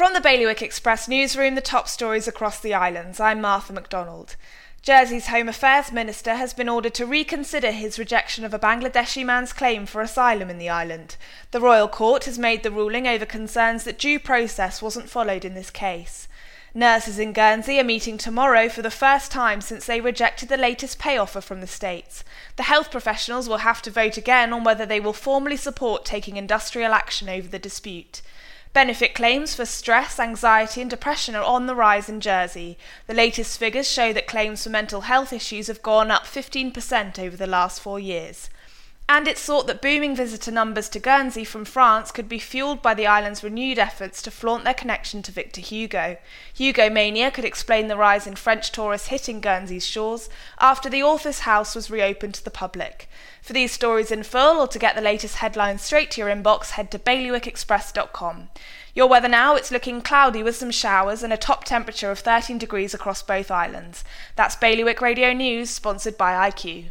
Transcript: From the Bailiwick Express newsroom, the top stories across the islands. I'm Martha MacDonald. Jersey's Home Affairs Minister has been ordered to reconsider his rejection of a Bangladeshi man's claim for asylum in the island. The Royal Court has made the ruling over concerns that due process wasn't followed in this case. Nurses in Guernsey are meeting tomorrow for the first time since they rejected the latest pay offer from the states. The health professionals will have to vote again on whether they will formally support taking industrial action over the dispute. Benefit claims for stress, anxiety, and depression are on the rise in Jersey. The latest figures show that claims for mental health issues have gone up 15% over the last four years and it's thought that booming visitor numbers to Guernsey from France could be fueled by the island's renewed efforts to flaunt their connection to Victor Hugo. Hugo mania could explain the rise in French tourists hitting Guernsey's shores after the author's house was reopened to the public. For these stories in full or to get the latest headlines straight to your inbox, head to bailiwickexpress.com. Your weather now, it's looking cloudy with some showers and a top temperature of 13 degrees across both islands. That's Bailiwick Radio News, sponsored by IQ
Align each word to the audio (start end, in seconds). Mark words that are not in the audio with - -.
From 0.00 0.14
the 0.14 0.20
Bailiwick 0.22 0.62
Express 0.62 1.08
newsroom, 1.08 1.56
the 1.56 1.60
top 1.60 1.86
stories 1.86 2.26
across 2.26 2.58
the 2.58 2.72
islands. 2.72 3.20
I'm 3.20 3.42
Martha 3.42 3.74
MacDonald. 3.74 4.34
Jersey's 4.80 5.26
Home 5.26 5.46
Affairs 5.46 5.92
Minister 5.92 6.36
has 6.36 6.54
been 6.54 6.70
ordered 6.70 6.94
to 6.94 7.04
reconsider 7.04 7.70
his 7.70 7.98
rejection 7.98 8.46
of 8.46 8.54
a 8.54 8.58
Bangladeshi 8.58 9.26
man's 9.26 9.52
claim 9.52 9.84
for 9.84 10.00
asylum 10.00 10.48
in 10.48 10.56
the 10.56 10.70
island. 10.70 11.16
The 11.50 11.60
Royal 11.60 11.86
Court 11.86 12.24
has 12.24 12.38
made 12.38 12.62
the 12.62 12.70
ruling 12.70 13.06
over 13.06 13.26
concerns 13.26 13.84
that 13.84 13.98
due 13.98 14.18
process 14.18 14.80
wasn't 14.80 15.10
followed 15.10 15.44
in 15.44 15.52
this 15.52 15.70
case. 15.70 16.28
Nurses 16.72 17.18
in 17.18 17.34
Guernsey 17.34 17.78
are 17.78 17.84
meeting 17.84 18.16
tomorrow 18.16 18.70
for 18.70 18.80
the 18.80 18.90
first 18.90 19.30
time 19.30 19.60
since 19.60 19.84
they 19.84 20.00
rejected 20.00 20.48
the 20.48 20.56
latest 20.56 20.98
pay 20.98 21.18
offer 21.18 21.42
from 21.42 21.60
the 21.60 21.66
states. 21.66 22.24
The 22.56 22.62
health 22.62 22.90
professionals 22.90 23.50
will 23.50 23.58
have 23.58 23.82
to 23.82 23.90
vote 23.90 24.16
again 24.16 24.54
on 24.54 24.64
whether 24.64 24.86
they 24.86 24.98
will 24.98 25.12
formally 25.12 25.58
support 25.58 26.06
taking 26.06 26.38
industrial 26.38 26.94
action 26.94 27.28
over 27.28 27.48
the 27.48 27.58
dispute. 27.58 28.22
Benefit 28.72 29.14
claims 29.14 29.54
for 29.54 29.66
stress, 29.66 30.20
anxiety, 30.20 30.80
and 30.80 30.88
depression 30.88 31.34
are 31.34 31.42
on 31.42 31.66
the 31.66 31.74
rise 31.74 32.08
in 32.08 32.20
Jersey. 32.20 32.78
The 33.08 33.14
latest 33.14 33.58
figures 33.58 33.90
show 33.90 34.12
that 34.12 34.28
claims 34.28 34.62
for 34.62 34.70
mental 34.70 35.02
health 35.02 35.32
issues 35.32 35.66
have 35.66 35.82
gone 35.82 36.10
up 36.10 36.24
15% 36.24 37.18
over 37.18 37.36
the 37.36 37.48
last 37.48 37.80
four 37.80 37.98
years 37.98 38.48
and 39.12 39.26
it's 39.26 39.44
thought 39.44 39.66
that 39.66 39.82
booming 39.82 40.14
visitor 40.14 40.52
numbers 40.52 40.88
to 40.88 41.00
Guernsey 41.00 41.42
from 41.42 41.64
France 41.64 42.12
could 42.12 42.28
be 42.28 42.38
fueled 42.38 42.80
by 42.80 42.94
the 42.94 43.08
island's 43.08 43.42
renewed 43.42 43.76
efforts 43.76 44.22
to 44.22 44.30
flaunt 44.30 44.62
their 44.62 44.72
connection 44.72 45.20
to 45.20 45.32
Victor 45.32 45.60
Hugo. 45.60 46.16
Hugo 46.54 46.88
mania 46.88 47.32
could 47.32 47.44
explain 47.44 47.88
the 47.88 47.96
rise 47.96 48.28
in 48.28 48.36
French 48.36 48.70
tourists 48.70 49.08
hitting 49.08 49.40
Guernsey's 49.40 49.84
shores 49.84 50.28
after 50.60 50.88
the 50.88 51.02
author's 51.02 51.40
house 51.40 51.74
was 51.74 51.90
reopened 51.90 52.34
to 52.34 52.44
the 52.44 52.52
public. 52.52 53.08
For 53.42 53.52
these 53.52 53.72
stories 53.72 54.12
in 54.12 54.22
full 54.22 54.60
or 54.60 54.68
to 54.68 54.78
get 54.78 54.94
the 54.94 55.02
latest 55.02 55.38
headlines 55.38 55.82
straight 55.82 56.12
to 56.12 56.20
your 56.20 56.30
inbox, 56.30 56.70
head 56.70 56.92
to 56.92 56.98
bailiwickexpress.com. 57.00 58.50
Your 58.94 59.08
weather 59.08 59.28
now, 59.28 59.56
it's 59.56 59.72
looking 59.72 60.02
cloudy 60.02 60.44
with 60.44 60.54
some 60.54 60.70
showers 60.70 61.24
and 61.24 61.32
a 61.32 61.36
top 61.36 61.64
temperature 61.64 62.12
of 62.12 62.20
13 62.20 62.58
degrees 62.58 62.94
across 62.94 63.24
both 63.24 63.50
islands. 63.50 64.04
That's 64.36 64.54
Bailiwick 64.54 65.00
Radio 65.00 65.32
News, 65.32 65.68
sponsored 65.68 66.16
by 66.16 66.48
IQ 66.48 66.90